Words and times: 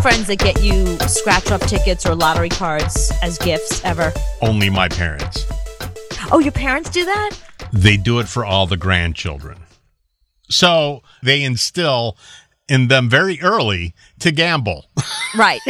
friends 0.00 0.26
that 0.28 0.38
get 0.38 0.62
you 0.62 0.98
scratch 1.00 1.50
off 1.50 1.60
tickets 1.62 2.06
or 2.06 2.14
lottery 2.14 2.48
cards 2.48 3.12
as 3.22 3.36
gifts 3.38 3.84
ever? 3.84 4.12
Only 4.40 4.70
my 4.70 4.88
parents. 4.88 5.46
Oh, 6.32 6.38
your 6.38 6.52
parents 6.52 6.90
do 6.90 7.04
that? 7.04 7.36
They 7.72 7.96
do 7.96 8.18
it 8.18 8.28
for 8.28 8.44
all 8.44 8.66
the 8.66 8.76
grandchildren. 8.76 9.58
So 10.48 11.02
they 11.22 11.42
instill 11.42 12.16
in 12.68 12.88
them 12.88 13.08
very 13.08 13.40
early 13.40 13.94
to 14.20 14.32
gamble. 14.32 14.86
Right. 15.36 15.60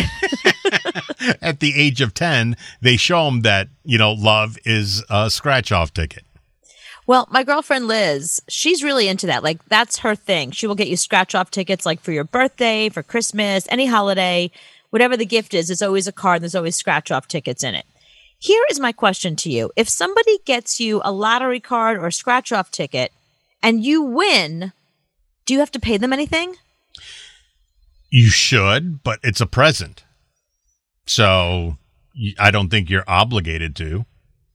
At 1.43 1.61
the 1.61 1.75
age 1.77 2.01
of 2.01 2.15
10, 2.15 2.57
they 2.81 2.97
show 2.97 3.27
them 3.27 3.43
that, 3.43 3.69
you 3.85 3.99
know, 3.99 4.12
love 4.12 4.57
is 4.65 5.05
a 5.11 5.29
scratch 5.29 5.71
off 5.71 5.93
ticket. 5.93 6.25
Well, 7.11 7.27
my 7.29 7.43
girlfriend 7.43 7.89
Liz, 7.89 8.41
she's 8.47 8.85
really 8.85 9.09
into 9.09 9.27
that. 9.27 9.43
Like 9.43 9.65
that's 9.65 9.99
her 9.99 10.15
thing. 10.15 10.53
She 10.53 10.69
will 10.69 10.77
get 10.77 10.87
you 10.87 10.97
scratch 10.97 11.35
off 11.35 11.51
tickets 11.51 11.85
like 11.85 12.01
for 12.01 12.13
your 12.13 12.23
birthday, 12.23 12.89
for 12.89 13.03
Christmas, 13.03 13.67
any 13.69 13.87
holiday, 13.87 14.53
whatever 14.91 15.17
the 15.17 15.27
gift 15.27 15.53
is, 15.53 15.67
there's 15.67 15.83
always 15.83 16.07
a 16.07 16.12
card, 16.12 16.37
and 16.37 16.43
there's 16.45 16.55
always 16.55 16.77
scratch 16.77 17.11
off 17.11 17.27
tickets 17.27 17.65
in 17.65 17.75
it. 17.75 17.84
Here 18.39 18.62
is 18.70 18.79
my 18.79 18.93
question 18.93 19.34
to 19.34 19.51
you. 19.51 19.73
If 19.75 19.89
somebody 19.89 20.39
gets 20.45 20.79
you 20.79 21.01
a 21.05 21.11
lottery 21.11 21.59
card 21.59 21.98
or 21.98 22.12
scratch 22.12 22.53
off 22.53 22.70
ticket 22.70 23.11
and 23.61 23.84
you 23.84 24.03
win, 24.03 24.73
do 25.47 25.55
you 25.55 25.59
have 25.59 25.73
to 25.73 25.81
pay 25.81 25.97
them 25.97 26.12
anything? 26.12 26.55
You 28.09 28.29
should, 28.29 29.03
but 29.03 29.19
it's 29.25 29.41
a 29.41 29.47
present. 29.47 30.05
So 31.06 31.77
I 32.39 32.53
don't 32.53 32.69
think 32.69 32.89
you're 32.89 33.03
obligated 33.09 33.75
to. 33.79 34.06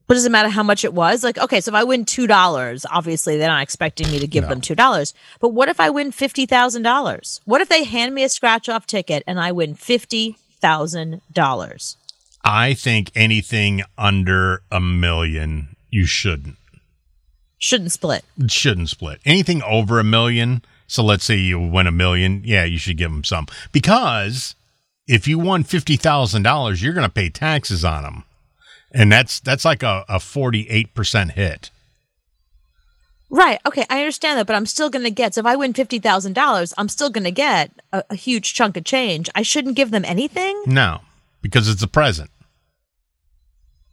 But 0.08 0.14
does 0.16 0.26
it 0.26 0.32
matter 0.32 0.50
how 0.50 0.62
much 0.64 0.84
it 0.86 0.94
was? 0.94 1.24
Like, 1.24 1.38
okay, 1.40 1.60
so 1.62 1.70
if 1.72 1.76
I 1.76 1.84
win 1.84 2.06
two 2.06 2.28
dollars, 2.28 2.86
obviously 2.92 3.38
they're 3.38 3.48
not 3.48 3.64
expecting 3.64 4.10
me 4.12 4.20
to 4.20 4.28
give 4.28 4.44
No. 4.44 4.50
them 4.50 4.62
two 4.62 4.76
dollars. 4.76 5.14
But 5.40 5.50
what 5.50 5.68
if 5.70 5.80
I 5.80 5.90
win 5.90 6.12
fifty 6.12 6.46
thousand 6.46 6.84
dollars? 6.84 7.42
What 7.46 7.62
if 7.62 7.70
they 7.70 7.84
hand 7.84 8.14
me 8.14 8.24
a 8.24 8.30
scratch 8.30 8.70
off 8.70 8.86
ticket 8.86 9.24
and 9.26 9.40
I 9.40 9.52
win 9.52 9.74
fifty 9.74 10.38
thousand 10.60 11.22
dollars? 11.34 11.98
I 12.44 12.76
think 12.76 13.12
anything 13.16 13.82
under 13.98 14.62
a 14.72 14.80
million, 14.80 15.76
you 15.90 16.06
shouldn't. 16.06 16.58
Shouldn't 17.58 17.92
split. 17.92 18.24
Shouldn't 18.48 18.90
split. 18.90 19.20
Anything 19.26 19.64
over 19.64 20.00
a 20.00 20.04
million. 20.04 20.64
So 20.88 21.04
let's 21.04 21.24
say 21.26 21.38
you 21.38 21.60
win 21.60 21.88
a 21.88 21.92
million. 21.92 22.44
Yeah, 22.46 22.64
you 22.64 22.78
should 22.78 22.98
give 22.98 23.10
them 23.10 23.24
some. 23.24 23.48
Because 23.72 24.54
if 25.08 25.28
you 25.28 25.40
won 25.40 25.64
$50,000, 25.64 26.84
you're 26.84 26.94
going 26.94 27.08
to 27.08 27.14
pay 27.14 27.30
taxes 27.30 27.84
on 27.84 28.04
them. 28.04 28.24
And 28.96 29.12
that's 29.12 29.42
that's 29.42 29.66
like 29.66 29.84
a, 29.84 30.06
a 30.08 30.18
48% 30.18 31.32
hit. 31.32 31.70
Right. 33.30 33.60
Okay, 33.66 33.86
I 33.90 34.00
understand 34.00 34.40
that, 34.40 34.48
but 34.48 34.56
I'm 34.56 34.66
still 34.66 34.90
gonna 34.90 35.10
get 35.10 35.34
so 35.34 35.42
if 35.42 35.46
I 35.46 35.58
win 35.58 35.74
fifty 35.74 36.00
thousand 36.00 36.34
dollars, 36.34 36.74
I'm 36.78 36.88
still 36.88 37.10
gonna 37.10 37.32
get 37.32 37.72
a, 37.92 38.04
a 38.12 38.16
huge 38.16 38.54
chunk 38.54 38.78
of 38.78 38.86
change. 38.86 39.30
I 39.36 39.42
shouldn't 39.42 39.76
give 39.76 39.92
them 39.92 40.06
anything. 40.06 40.62
No, 40.66 41.02
because 41.42 41.68
it's 41.68 41.82
a 41.82 41.88
present. 41.88 42.30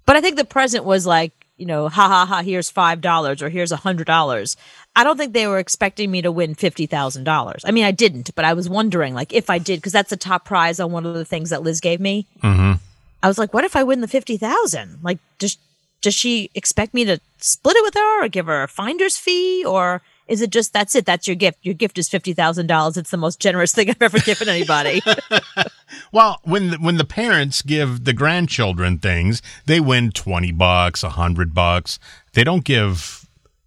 But 0.07 0.17
I 0.17 0.21
think 0.21 0.37
the 0.37 0.45
present 0.45 0.85
was 0.85 1.07
like, 1.07 1.33
you 1.57 1.67
know, 1.67 1.89
ha 1.89 2.09
ha 2.09 2.27
ha, 2.27 2.43
here's 2.43 2.71
five 2.71 3.01
dollars 3.01 3.43
or 3.43 3.49
here's 3.49 3.73
a 3.73 3.77
hundred 3.77 4.07
dollars. 4.07 4.57
I 4.95 5.03
don't 5.03 5.17
think 5.17 5.33
they 5.33 5.47
were 5.47 5.59
expecting 5.59 6.11
me 6.11 6.23
to 6.23 6.31
win 6.31 6.55
fifty 6.55 6.87
thousand 6.87 7.25
dollars. 7.25 7.63
I 7.65 7.73
mean, 7.73 7.85
I 7.85 7.91
didn't, 7.91 8.35
but 8.37 8.45
I 8.45 8.53
was 8.53 8.69
wondering, 8.69 9.15
like, 9.15 9.33
if 9.33 9.49
I 9.49 9.59
did, 9.59 9.79
because 9.79 9.93
that's 9.93 10.11
the 10.11 10.17
top 10.17 10.45
prize 10.45 10.79
on 10.79 10.93
one 10.93 11.07
of 11.07 11.15
the 11.15 11.25
things 11.25 11.51
that 11.51 11.63
Liz 11.63 11.81
gave 11.81 12.01
me. 12.01 12.29
Mm-hmm. 12.45 12.75
I 13.23 13.29
was 13.29 13.39
like, 13.39 13.55
what 13.55 13.65
if 13.65 13.77
I 13.77 13.83
win 13.83 14.01
the 14.01 14.09
fifty 14.09 14.37
thousand? 14.37 14.99
Like, 15.03 15.19
does 15.39 15.59
does 16.01 16.15
she 16.15 16.51
expect 16.55 16.95
me 16.95 17.05
to 17.05 17.21
split 17.39 17.77
it 17.77 17.83
with 17.85 17.95
her, 17.95 18.25
or 18.25 18.29
give 18.29 18.47
her 18.47 18.63
a 18.63 18.69
finder's 18.69 19.17
fee, 19.17 19.65
or 19.65 20.03
is 20.29 20.41
it 20.43 20.51
just 20.51 20.73
that's 20.73 20.95
it? 20.95 21.07
That's 21.07 21.27
your 21.27 21.37
gift. 21.37 21.59
Your 21.63 21.75
gift 21.75 21.99
is 21.99 22.09
fifty 22.09 22.33
thousand 22.33 22.67
dollars. 22.67 22.97
It's 22.97 23.11
the 23.11 23.17
most 23.17 23.41
generous 23.41 23.73
thing 23.73 23.91
I've 23.91 24.03
ever 24.03 24.19
given 24.19 24.49
anybody. 24.49 25.01
Well, 26.11 26.41
when 26.43 26.71
the, 26.71 26.77
when 26.77 26.97
the 26.97 27.05
parents 27.05 27.63
give 27.63 28.05
the 28.05 28.13
grandchildren 28.13 28.99
things, 28.99 29.41
they 29.67 29.81
win 29.81 30.11
20 30.11 30.53
bucks, 30.53 31.03
100 31.03 31.55
bucks. 31.55 31.99
They 32.35 32.45
don't 32.45 32.65
give 32.65 33.22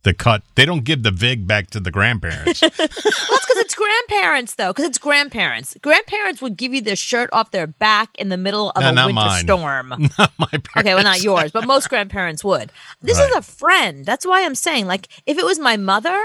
the 0.06 0.14
cut. 0.14 0.44
They 0.56 0.64
don't 0.66 0.86
give 0.86 1.04
the 1.04 1.12
vig 1.12 1.46
back 1.46 1.70
to 1.72 1.82
the 1.82 1.92
grandparents. 1.92 2.62
Well, 2.62 2.72
it's 2.80 3.46
because 3.46 3.58
it's 3.58 3.76
grandparents, 3.76 4.56
though. 4.56 4.70
Because 4.72 4.86
it's 4.86 4.98
grandparents. 4.98 5.76
Grandparents 5.82 6.42
would 6.42 6.56
give 6.58 6.74
you 6.74 6.82
their 6.82 6.96
shirt 6.96 7.30
off 7.34 7.52
their 7.52 7.68
back 7.68 8.10
in 8.18 8.30
the 8.30 8.38
middle 8.38 8.72
of 8.72 8.82
No, 8.82 8.90
a 9.04 9.06
winter 9.08 9.14
mine. 9.14 9.44
storm. 9.44 9.90
Not 10.18 10.32
my 10.38 10.48
parents. 10.48 10.70
Okay, 10.78 10.94
well, 10.96 11.04
not 11.04 11.22
yours, 11.22 11.52
but 11.52 11.66
most 11.66 11.90
grandparents 11.90 12.44
would. 12.44 12.72
This 13.02 13.18
Right. 13.20 13.30
is 13.32 13.36
a 13.36 13.42
friend. 13.42 14.06
That's 14.06 14.26
why 14.26 14.46
I'm 14.46 14.56
saying, 14.56 14.88
like, 14.88 15.10
if 15.26 15.38
it 15.38 15.46
was 15.46 15.60
my 15.60 15.76
mother, 15.78 16.18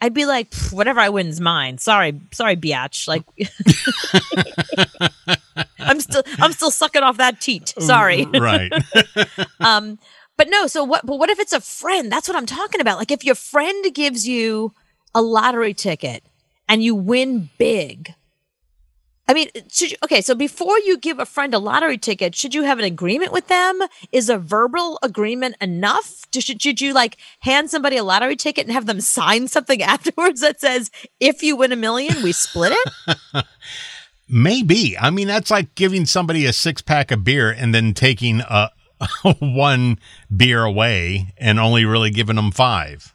I'd 0.00 0.14
be 0.14 0.26
like, 0.26 0.52
whatever 0.70 1.00
I 1.00 1.08
win's 1.08 1.40
mine. 1.40 1.78
Sorry, 1.78 2.20
sorry, 2.32 2.56
biatch. 2.56 3.06
Like, 3.08 3.22
I'm 5.78 6.00
still, 6.00 6.22
I'm 6.40 6.52
still 6.52 6.70
sucking 6.70 7.02
off 7.02 7.16
that 7.18 7.40
teat. 7.40 7.68
Sorry. 7.78 8.24
right. 8.26 8.72
Um, 9.60 9.98
but 10.36 10.48
no. 10.48 10.66
So 10.66 10.84
what? 10.84 11.04
But 11.06 11.18
what 11.18 11.30
if 11.30 11.38
it's 11.38 11.52
a 11.52 11.60
friend? 11.60 12.10
That's 12.10 12.28
what 12.28 12.36
I'm 12.36 12.46
talking 12.46 12.80
about. 12.80 12.98
Like, 12.98 13.10
if 13.10 13.24
your 13.24 13.34
friend 13.34 13.94
gives 13.94 14.26
you 14.26 14.72
a 15.14 15.22
lottery 15.22 15.74
ticket 15.74 16.24
and 16.68 16.82
you 16.82 16.94
win 16.94 17.50
big. 17.58 18.14
I 19.28 19.34
mean, 19.34 19.48
should 19.70 19.92
you, 19.92 19.96
okay. 20.04 20.20
So 20.20 20.34
before 20.34 20.78
you 20.80 20.98
give 20.98 21.18
a 21.18 21.24
friend 21.24 21.54
a 21.54 21.58
lottery 21.58 21.96
ticket, 21.96 22.34
should 22.34 22.54
you 22.54 22.64
have 22.64 22.78
an 22.78 22.84
agreement 22.84 23.32
with 23.32 23.46
them? 23.46 23.80
Is 24.10 24.28
a 24.28 24.36
verbal 24.36 24.98
agreement 25.02 25.56
enough? 25.60 26.26
Should, 26.34 26.60
should 26.60 26.80
you 26.80 26.92
like 26.92 27.16
hand 27.40 27.70
somebody 27.70 27.96
a 27.96 28.04
lottery 28.04 28.36
ticket 28.36 28.66
and 28.66 28.72
have 28.74 28.86
them 28.86 29.00
sign 29.00 29.48
something 29.48 29.80
afterwards 29.94 30.40
that 30.40 30.60
says, 30.60 30.90
"If 31.20 31.42
you 31.42 31.56
win 31.56 31.72
a 31.72 31.76
million, 31.76 32.22
we 32.22 32.32
split 32.32 32.72
it"? 32.74 33.44
Maybe. 34.28 34.98
I 34.98 35.10
mean, 35.10 35.28
that's 35.28 35.50
like 35.50 35.74
giving 35.74 36.04
somebody 36.04 36.44
a 36.46 36.52
six 36.52 36.82
pack 36.82 37.10
of 37.10 37.22
beer 37.22 37.50
and 37.50 37.74
then 37.74 37.94
taking 37.94 38.40
a 38.40 38.70
one 39.40 39.98
beer 40.34 40.64
away 40.64 41.34
and 41.38 41.58
only 41.58 41.84
really 41.84 42.10
giving 42.10 42.36
them 42.36 42.50
five. 42.50 43.14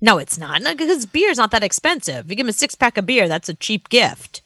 No, 0.00 0.18
it's 0.18 0.36
not. 0.36 0.62
No, 0.62 0.74
because 0.74 1.06
beer's 1.06 1.38
not 1.38 1.52
that 1.52 1.62
expensive. 1.62 2.28
You 2.28 2.36
give 2.36 2.44
them 2.44 2.50
a 2.50 2.52
six 2.52 2.74
pack 2.74 2.98
of 2.98 3.06
beer, 3.06 3.28
that's 3.28 3.48
a 3.48 3.54
cheap 3.54 3.88
gift. 3.88 4.42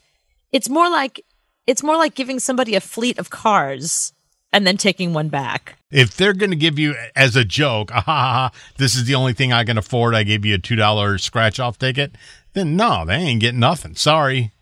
It's 0.53 0.69
more 0.69 0.91
like 0.91 1.25
it's 1.67 1.83
more 1.83 1.97
like 1.97 2.15
giving 2.15 2.39
somebody 2.39 2.75
a 2.75 2.81
fleet 2.81 3.19
of 3.19 3.31
cars 3.31 4.13
and 4.53 4.67
then 4.67 4.77
taking 4.77 5.13
one 5.13 5.29
back. 5.29 5.77
If 5.91 6.17
they're 6.17 6.35
going 6.35 6.51
to 6.51 6.57
give 6.57 6.79
you 6.79 6.95
as 7.15 7.37
a 7.37 7.45
joke, 7.45 7.91
ah, 7.93 8.01
ha, 8.01 8.03
ha, 8.03 8.33
ha, 8.33 8.51
this 8.77 8.95
is 8.95 9.05
the 9.05 9.15
only 9.15 9.33
thing 9.33 9.53
I 9.53 9.65
can 9.65 9.79
afford. 9.79 10.15
I 10.15 10.23
gave 10.23 10.45
you 10.45 10.55
a 10.55 10.59
two 10.59 10.77
dollar 10.77 11.19
scratch 11.19 11.59
off 11.59 11.79
ticket. 11.79 12.17
Then 12.53 12.77
no, 12.77 13.05
they 13.05 13.15
ain't 13.15 13.41
getting 13.41 13.61
nothing. 13.61 13.95
Sorry, 13.95 14.53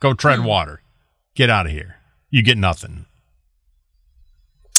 go 0.00 0.14
tread 0.14 0.44
water. 0.44 0.82
Get 1.34 1.50
out 1.50 1.66
of 1.66 1.72
here. 1.72 1.96
You 2.28 2.42
get 2.42 2.58
nothing. 2.58 3.06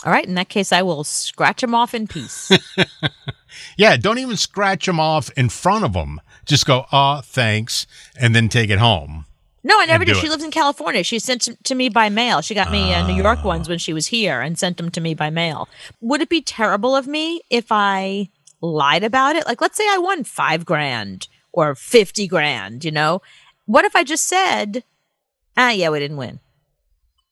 All 0.04 0.12
right, 0.12 0.26
in 0.26 0.34
that 0.36 0.50
case, 0.50 0.72
I 0.72 0.82
will 0.82 1.04
scratch 1.04 1.62
them 1.62 1.76
off 1.76 1.94
in 1.94 2.08
peace. 2.08 2.52
Yeah, 3.78 3.98
don't 3.98 4.18
even 4.18 4.38
scratch 4.38 4.86
them 4.86 5.00
off 5.00 5.30
in 5.32 5.50
front 5.50 5.86
of 5.86 5.94
them. 5.94 6.22
Just 6.46 6.66
go, 6.66 6.86
ah, 6.92 7.22
thanks, 7.22 7.88
and 8.20 8.36
then 8.36 8.50
take 8.50 8.70
it 8.70 8.80
home. 8.80 9.26
No, 9.64 9.80
I 9.80 9.86
never 9.86 10.04
did. 10.04 10.18
She 10.18 10.26
it. 10.26 10.30
lives 10.32 10.44
in 10.44 10.50
California. 10.50 11.04
She 11.04 11.20
sent 11.20 11.46
them 11.46 11.58
to 11.64 11.76
me 11.76 11.88
by 11.88 12.10
mail. 12.10 12.42
She 12.42 12.56
got 12.56 12.72
me 12.72 12.94
uh, 12.94 13.06
New 13.06 13.22
York 13.22 13.44
ones 13.44 13.70
when 13.70 13.78
she 13.78 13.94
was 13.94 14.08
here 14.08 14.42
and 14.42 14.58
sent 14.58 14.78
them 14.78 14.90
to 14.92 15.02
me 15.02 15.14
by 15.14 15.30
mail. 15.30 15.70
Would 16.00 16.22
it 16.22 16.30
be 16.30 16.42
terrible 16.42 16.96
of 16.96 17.06
me 17.06 17.42
if 17.52 17.68
I 17.70 18.30
lied 18.60 19.04
about 19.04 19.36
it? 19.36 19.46
Like, 19.46 19.62
let's 19.62 19.78
say 19.78 19.88
I 19.88 20.00
won 20.00 20.24
five 20.24 20.66
grand 20.66 21.28
or 21.54 21.76
50 21.76 22.28
grand, 22.28 22.84
you 22.84 22.92
know? 22.92 23.22
What 23.66 23.86
if 23.86 23.96
I 23.96 24.04
just 24.04 24.28
said, 24.28 24.84
ah, 25.56 25.70
yeah, 25.70 25.90
we 25.90 26.00
didn't 26.00 26.18
win? 26.18 26.40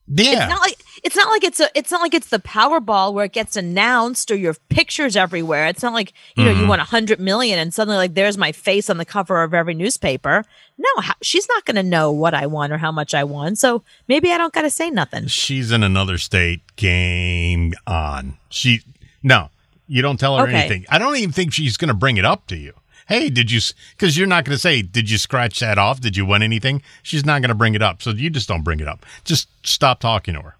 Yeah. 0.10 0.44
It's 0.44 0.50
not 0.50 0.62
like 0.62 0.84
it's 1.04 1.16
not 1.16 1.30
like 1.30 1.44
it's 1.44 1.60
a 1.60 1.70
it's 1.76 1.92
not 1.92 2.02
like 2.02 2.14
it's 2.14 2.30
the 2.30 2.40
Powerball 2.40 3.14
where 3.14 3.26
it 3.26 3.32
gets 3.32 3.56
announced 3.56 4.32
or 4.32 4.36
your 4.36 4.56
pictures 4.70 5.16
everywhere. 5.16 5.68
It's 5.68 5.84
not 5.84 5.94
like 5.94 6.14
you 6.36 6.44
know 6.44 6.52
you 6.52 6.58
mm-hmm. 6.58 6.68
won 6.68 6.80
a 6.80 6.86
hundred 6.86 7.20
million 7.20 7.60
and 7.60 7.74
suddenly 7.74 7.98
like 7.98 8.16
there's 8.16 8.38
my 8.38 8.52
face 8.52 8.90
on 8.90 8.98
the 8.98 9.06
cover 9.06 9.44
of 9.44 9.54
every 9.54 9.76
newspaper. 9.76 10.44
No, 10.78 11.02
how, 11.02 11.14
she's 11.22 11.48
not 11.48 11.66
going 11.66 11.76
to 11.76 11.84
know 11.84 12.12
what 12.12 12.34
I 12.34 12.48
won 12.48 12.72
or 12.72 12.78
how 12.78 12.92
much 12.92 13.14
I 13.14 13.24
won. 13.24 13.56
So 13.56 13.84
maybe 14.08 14.32
I 14.32 14.38
don't 14.38 14.54
got 14.54 14.64
to 14.64 14.70
say 14.70 14.90
nothing. 14.90 15.28
She's 15.28 15.72
in 15.72 15.84
another 15.84 16.18
state. 16.18 16.62
Game 16.76 17.74
on. 17.86 18.38
She 18.50 18.82
no, 19.22 19.50
you 19.88 20.02
don't 20.02 20.20
tell 20.20 20.38
her 20.38 20.44
Okay. 20.46 20.56
anything. 20.56 20.86
I 20.90 20.98
don't 20.98 21.16
even 21.18 21.32
think 21.32 21.54
she's 21.54 21.78
going 21.78 21.90
to 21.90 21.94
bring 21.94 22.18
it 22.18 22.26
up 22.26 22.48
to 22.48 22.58
you. 22.58 22.74
Hey, 23.10 23.30
did 23.30 23.52
you? 23.52 23.60
Because 23.98 24.18
you're 24.18 24.28
not 24.28 24.46
going 24.46 24.56
to 24.56 24.60
say, 24.62 24.82
"Did 24.82 25.10
you 25.10 25.18
scratch 25.18 25.60
that 25.60 25.78
off? 25.78 26.00
Did 26.00 26.16
you 26.16 26.26
win 26.26 26.42
anything?" 26.44 26.82
She's 27.04 27.26
not 27.26 27.42
going 27.42 27.50
to 27.50 27.56
bring 27.56 27.76
it 27.76 27.82
up. 27.82 28.02
So 28.02 28.12
you 28.12 28.30
just 28.30 28.48
don't 28.48 28.64
bring 28.64 28.80
it 28.80 28.88
up. 28.88 29.06
Just 29.26 29.50
stop 29.68 30.00
talking 30.00 30.36
to 30.36 30.42
her. 30.42 30.56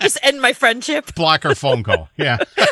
Just 0.00 0.18
end 0.22 0.40
my 0.40 0.52
friendship. 0.52 1.14
Block 1.16 1.42
her 1.44 1.54
phone 1.54 1.82
call. 1.82 2.08
Yeah. 2.16 2.38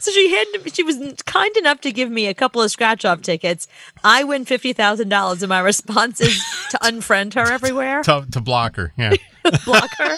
So 0.00 0.12
she 0.12 0.30
had 0.30 0.72
she 0.74 0.82
was 0.84 0.96
kind 1.24 1.56
enough 1.56 1.80
to 1.80 1.90
give 1.92 2.10
me 2.10 2.26
a 2.26 2.34
couple 2.34 2.62
of 2.62 2.70
scratch 2.70 3.04
off 3.04 3.22
tickets. 3.22 3.66
I 4.04 4.22
win 4.22 4.44
fifty 4.44 4.72
thousand 4.72 5.08
dollars, 5.08 5.42
and 5.42 5.50
my 5.50 5.58
response 5.60 6.20
is 6.20 6.38
to 6.70 6.78
unfriend 6.78 7.34
her 7.34 7.50
everywhere, 7.50 8.02
to, 8.04 8.24
to 8.30 8.40
block 8.40 8.76
her. 8.76 8.92
Yeah. 8.96 9.14
block 9.64 9.90
her. 9.98 10.16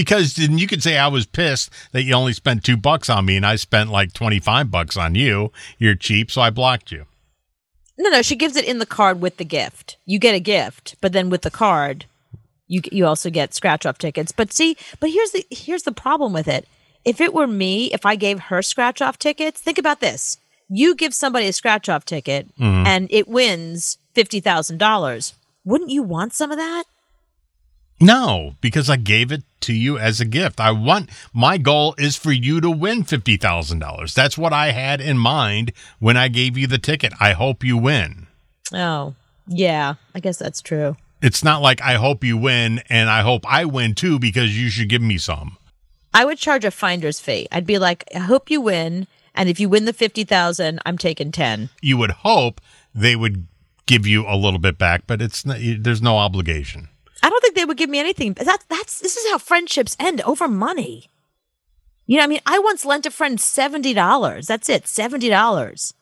Because 0.00 0.32
then 0.32 0.56
you 0.56 0.66
could 0.66 0.82
say 0.82 0.96
I 0.96 1.08
was 1.08 1.26
pissed 1.26 1.68
that 1.92 2.04
you 2.04 2.14
only 2.14 2.32
spent 2.32 2.64
two 2.64 2.78
bucks 2.78 3.10
on 3.10 3.26
me 3.26 3.36
and 3.36 3.44
I 3.44 3.56
spent 3.56 3.90
like 3.90 4.14
25 4.14 4.70
bucks 4.70 4.96
on 4.96 5.14
you. 5.14 5.52
You're 5.76 5.94
cheap. 5.94 6.30
So 6.30 6.40
I 6.40 6.48
blocked 6.48 6.90
you. 6.90 7.04
No, 7.98 8.08
no, 8.08 8.22
she 8.22 8.34
gives 8.34 8.56
it 8.56 8.64
in 8.64 8.78
the 8.78 8.86
card 8.86 9.20
with 9.20 9.36
the 9.36 9.44
gift. 9.44 9.98
You 10.06 10.18
get 10.18 10.34
a 10.34 10.40
gift, 10.40 10.96
but 11.02 11.12
then 11.12 11.28
with 11.28 11.42
the 11.42 11.50
card, 11.50 12.06
you 12.66 12.80
you 12.90 13.04
also 13.04 13.28
get 13.28 13.52
scratch 13.52 13.84
off 13.84 13.98
tickets. 13.98 14.32
But 14.32 14.54
see, 14.54 14.78
but 15.00 15.10
here's 15.10 15.32
the 15.32 15.46
here's 15.50 15.82
the 15.82 15.92
problem 15.92 16.32
with 16.32 16.48
it. 16.48 16.66
If 17.04 17.20
it 17.20 17.34
were 17.34 17.46
me, 17.46 17.92
if 17.92 18.06
I 18.06 18.16
gave 18.16 18.40
her 18.40 18.62
scratch 18.62 19.02
off 19.02 19.18
tickets, 19.18 19.60
think 19.60 19.76
about 19.76 20.00
this. 20.00 20.38
You 20.70 20.94
give 20.94 21.12
somebody 21.12 21.46
a 21.46 21.52
scratch 21.52 21.90
off 21.90 22.06
ticket 22.06 22.48
mm-hmm. 22.56 22.86
and 22.86 23.06
it 23.10 23.28
wins 23.28 23.98
$50,000. 24.14 25.32
Wouldn't 25.64 25.90
you 25.90 26.02
want 26.02 26.32
some 26.32 26.50
of 26.50 26.58
that? 26.58 26.84
No, 28.00 28.54
because 28.62 28.88
I 28.88 28.96
gave 28.96 29.30
it 29.30 29.42
to 29.60 29.74
you 29.74 29.98
as 29.98 30.20
a 30.20 30.24
gift. 30.24 30.58
I 30.58 30.70
want 30.70 31.10
my 31.34 31.58
goal 31.58 31.94
is 31.98 32.16
for 32.16 32.32
you 32.32 32.60
to 32.62 32.70
win 32.70 33.04
$50,000. 33.04 34.14
That's 34.14 34.38
what 34.38 34.54
I 34.54 34.70
had 34.70 35.00
in 35.02 35.18
mind 35.18 35.72
when 35.98 36.16
I 36.16 36.28
gave 36.28 36.56
you 36.56 36.66
the 36.66 36.78
ticket. 36.78 37.12
I 37.20 37.32
hope 37.32 37.62
you 37.62 37.76
win. 37.76 38.26
Oh, 38.72 39.14
yeah. 39.46 39.94
I 40.14 40.20
guess 40.20 40.38
that's 40.38 40.62
true. 40.62 40.96
It's 41.20 41.44
not 41.44 41.60
like 41.60 41.82
I 41.82 41.94
hope 41.94 42.24
you 42.24 42.38
win 42.38 42.82
and 42.88 43.10
I 43.10 43.20
hope 43.20 43.44
I 43.46 43.66
win 43.66 43.94
too 43.94 44.18
because 44.18 44.58
you 44.58 44.70
should 44.70 44.88
give 44.88 45.02
me 45.02 45.18
some. 45.18 45.58
I 46.14 46.24
would 46.24 46.38
charge 46.38 46.64
a 46.64 46.70
finder's 46.70 47.20
fee. 47.20 47.46
I'd 47.52 47.66
be 47.66 47.78
like, 47.78 48.04
I 48.14 48.20
hope 48.20 48.50
you 48.50 48.62
win. 48.62 49.06
And 49.34 49.48
if 49.48 49.60
you 49.60 49.68
win 49.68 49.84
the 49.84 49.92
50,000, 49.92 50.80
I'm 50.86 50.98
taking 50.98 51.30
10. 51.30 51.68
You 51.82 51.98
would 51.98 52.10
hope 52.10 52.60
they 52.94 53.14
would 53.14 53.46
give 53.86 54.06
you 54.06 54.26
a 54.26 54.36
little 54.36 54.58
bit 54.58 54.78
back, 54.78 55.02
but 55.06 55.20
it's 55.20 55.44
not, 55.44 55.58
there's 55.60 56.02
no 56.02 56.16
obligation. 56.16 56.88
I 57.22 57.30
don't 57.30 57.40
think 57.40 57.54
they 57.54 57.64
would 57.64 57.76
give 57.76 57.90
me 57.90 57.98
anything. 57.98 58.34
That's 58.34 58.64
that's 58.66 59.00
this 59.00 59.16
is 59.16 59.30
how 59.30 59.38
friendships 59.38 59.96
end 59.98 60.20
over 60.22 60.48
money. 60.48 61.10
You 62.06 62.18
know, 62.18 62.24
I 62.24 62.26
mean, 62.26 62.40
I 62.46 62.58
once 62.58 62.84
lent 62.84 63.06
a 63.06 63.10
friend 63.10 63.40
seventy 63.40 63.94
dollars. 63.94 64.46
That's 64.46 64.68
it, 64.68 64.86
seventy 64.86 65.28
dollars, 65.28 65.94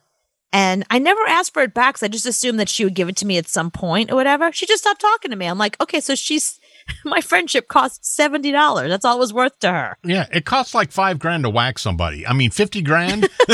and 0.52 0.84
I 0.90 0.98
never 0.98 1.20
asked 1.22 1.52
for 1.52 1.62
it 1.62 1.74
back 1.74 1.94
because 1.94 2.04
I 2.04 2.08
just 2.08 2.26
assumed 2.26 2.58
that 2.60 2.68
she 2.68 2.84
would 2.84 2.94
give 2.94 3.08
it 3.08 3.16
to 3.16 3.26
me 3.26 3.36
at 3.36 3.48
some 3.48 3.70
point 3.70 4.10
or 4.10 4.14
whatever. 4.14 4.52
She 4.52 4.66
just 4.66 4.82
stopped 4.82 5.00
talking 5.00 5.30
to 5.30 5.36
me. 5.36 5.46
I'm 5.46 5.58
like, 5.58 5.80
okay, 5.80 6.00
so 6.00 6.14
she's 6.14 6.58
my 7.04 7.20
friendship 7.20 7.68
cost 7.68 8.04
seventy 8.04 8.52
dollars. 8.52 8.88
That's 8.88 9.04
all 9.04 9.16
it 9.16 9.20
was 9.20 9.32
worth 9.32 9.58
to 9.60 9.70
her. 9.70 9.96
Yeah, 10.04 10.26
it 10.32 10.44
costs 10.44 10.74
like 10.74 10.92
five 10.92 11.18
grand 11.18 11.44
to 11.44 11.50
whack 11.50 11.78
somebody. 11.78 12.26
I 12.26 12.32
mean, 12.32 12.50
fifty 12.50 12.80
grand. 12.80 13.28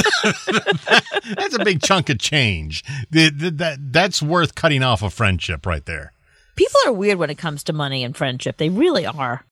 that's 1.36 1.54
a 1.54 1.64
big 1.64 1.82
chunk 1.82 2.08
of 2.08 2.18
change. 2.18 2.84
The, 3.10 3.30
the, 3.30 3.50
that 3.52 3.92
that's 3.92 4.22
worth 4.22 4.54
cutting 4.54 4.82
off 4.82 5.02
a 5.02 5.10
friendship 5.10 5.66
right 5.66 5.84
there. 5.84 6.13
People 6.54 6.80
are 6.86 6.92
weird 6.92 7.18
when 7.18 7.30
it 7.30 7.38
comes 7.38 7.64
to 7.64 7.72
money 7.72 8.04
and 8.04 8.16
friendship. 8.16 8.58
They 8.58 8.68
really 8.68 9.04
are. 9.04 9.42